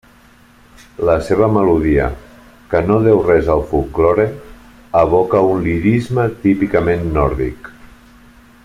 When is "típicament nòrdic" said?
6.47-7.73